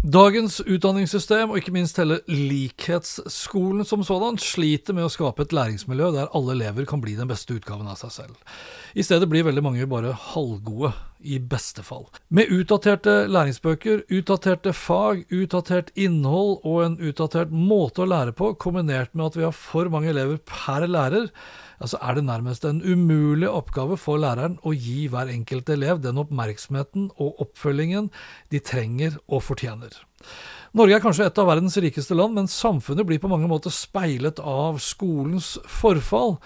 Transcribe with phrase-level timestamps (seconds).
[0.00, 6.06] Dagens utdanningssystem, og ikke minst hele likhetsskolen som sådan, sliter med å skape et læringsmiljø
[6.14, 8.38] der alle elever kan bli den beste utgaven av seg selv.
[8.96, 12.06] I stedet blir veldig mange bare halvgode, i beste fall.
[12.32, 19.12] Med utdaterte læringsbøker, utdaterte fag, utdatert innhold og en utdatert måte å lære på, kombinert
[19.12, 21.28] med at vi har for mange elever per lærer,
[21.80, 26.02] ja, så er det nærmest en umulig oppgave for læreren å gi hver enkelt elev
[26.04, 28.10] den oppmerksomheten og oppfølgingen
[28.52, 29.94] de trenger og fortjener.
[30.76, 34.38] Norge er kanskje et av verdens rikeste land, men samfunnet blir på mange måter speilet
[34.38, 36.36] av skolens forfall.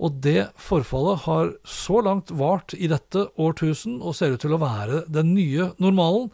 [0.00, 4.62] Og det forfallet har så langt vart i dette årtusen og ser ut til å
[4.62, 6.30] være den nye normalen.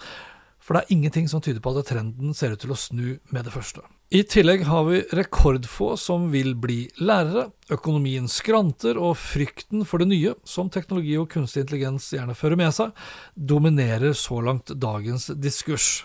[0.60, 3.46] For det er ingenting som tyder på at trenden ser ut til å snu med
[3.46, 3.82] det første.
[4.10, 10.10] I tillegg har vi rekordfå som vil bli lærere, økonomien skranter, og frykten for det
[10.10, 12.90] nye, som teknologi og kunstig intelligens gjerne fører med seg,
[13.34, 16.04] dominerer så langt dagens diskurs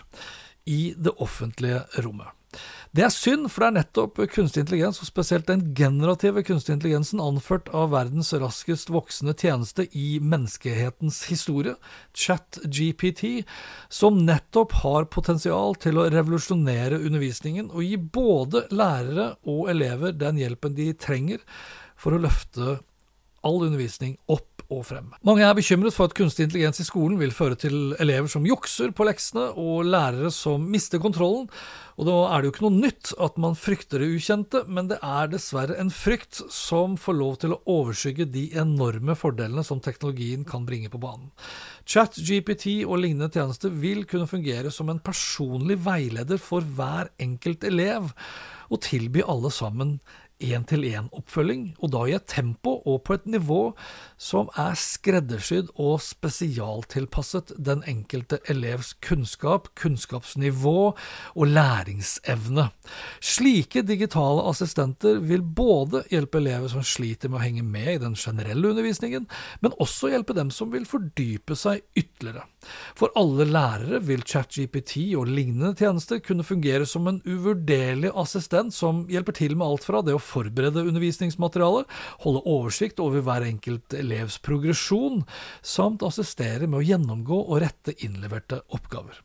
[0.70, 2.30] i det offentlige rommet.
[2.94, 7.20] Det er synd, for det er nettopp kunstig intelligens, og spesielt den generative kunstig intelligensen,
[7.20, 11.74] anført av verdens raskest voksende tjeneste i menneskehetens historie,
[12.14, 13.44] ChatGPT,
[13.92, 20.40] som nettopp har potensial til å revolusjonere undervisningen og gi både lærere og elever den
[20.40, 21.42] hjelpen de trenger
[21.98, 22.78] for å løfte
[23.46, 25.12] all undervisning opp og frem.
[25.26, 28.92] Mange er bekymret for at kunstig intelligens i skolen vil føre til elever som jukser
[28.96, 31.46] på leksene, og lærere som mister kontrollen.
[31.96, 34.98] Og da er det jo ikke noe nytt at man frykter det ukjente, men det
[35.00, 40.44] er dessverre en frykt som får lov til å overskygge de enorme fordelene som teknologien
[40.48, 41.30] kan bringe på banen.
[41.86, 48.12] ChatGPT og lignende tjenester vil kunne fungere som en personlig veileder for hver enkelt elev,
[48.66, 49.96] og tilby alle sammen
[50.42, 53.60] én-til-én-oppfølging, og da i et tempo og på et nivå
[54.20, 62.68] som er skreddersydd og spesialtilpasset den enkelte elevs kunnskap, kunnskapsnivå og læringsevne.
[63.20, 68.18] Slike digitale assistenter vil både hjelpe elever som sliter med å henge med i den
[68.18, 69.28] generelle undervisningen,
[69.64, 72.44] men også hjelpe dem som vil fordype seg ytterligere.
[72.98, 79.04] For alle lærere vil ChatGPT og lignende tjenester kunne fungere som en uvurderlig assistent som
[79.10, 81.88] hjelper til med alt fra det å forberede undervisningsmaterialet,
[82.24, 85.22] holde oversikt over hver enkelt elevs progresjon,
[85.62, 89.20] samt assistere med å gjennomgå og rette innleverte oppgaver.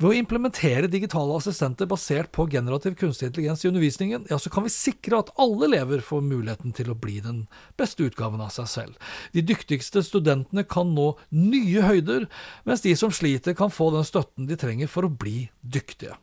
[0.00, 4.66] Ved å implementere digitale assistenter basert på generativ kunstig intelligens i undervisningen, ja, så kan
[4.66, 7.44] vi sikre at alle elever får muligheten til å bli den
[7.78, 9.10] beste utgaven av seg selv.
[9.34, 12.26] De dyktigste studentene kan nå nye høyder,
[12.68, 16.14] mens de som sliter, kan få den støtten de trenger for å bli dyktige.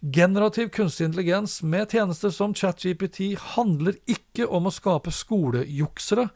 [0.00, 6.28] Generativ kunstig intelligens med tjenester som ChatGPT handler ikke om å skape skolejuksere,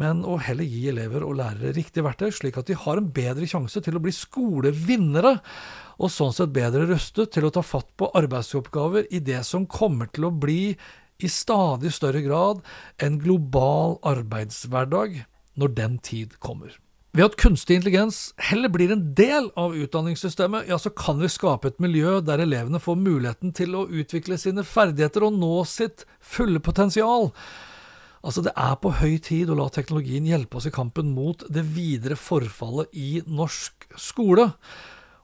[0.00, 3.46] men å heller gi elever og lærere riktig verktøy, slik at de har en bedre
[3.48, 5.36] sjanse til å bli skolevinnere,
[6.02, 10.08] og sånn sett bedre rustet til å ta fatt på arbeidsoppgaver i det som kommer
[10.10, 10.72] til å bli
[11.22, 12.62] i stadig større grad
[12.98, 15.20] en global arbeidshverdag
[15.60, 16.72] når den tid kommer.
[17.12, 21.68] Ved at kunstig intelligens heller blir en del av utdanningssystemet, ja, så kan vi skape
[21.68, 26.62] et miljø der elevene får muligheten til å utvikle sine ferdigheter og nå sitt fulle
[26.64, 27.28] potensial.
[28.24, 31.66] Altså, det er på høy tid å la teknologien hjelpe oss i kampen mot det
[31.74, 34.48] videre forfallet i norsk skole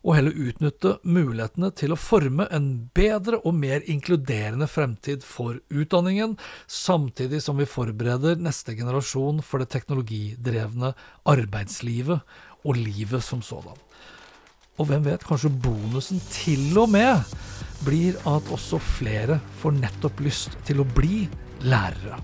[0.04, 6.36] og heller utnytte mulighetene til å forme en bedre og mer inkluderende fremtid for utdanningen,
[6.66, 10.94] samtidig som vi forbereder neste generasjon for det teknologidrevne
[11.28, 13.76] arbeidslivet og livet som sådan.
[14.78, 17.26] Og hvem vet, kanskje bonusen til og med
[17.86, 21.26] blir at også flere får nettopp lyst til å bli
[21.66, 22.20] lærere.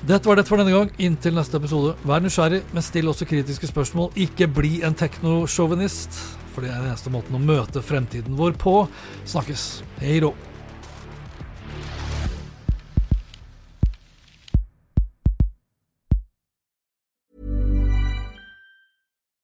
[0.00, 0.88] Dette var det for denne gang.
[0.96, 4.14] Inntil neste episode, vær nysgjerrig, men still også kritiske spørsmål.
[4.16, 6.39] Ikke bli en teknosjåvinist.
[6.60, 8.74] For det er den eneste måten å møte fremtiden vår på.
[9.24, 9.62] Snakkes.
[10.02, 10.34] Hei då.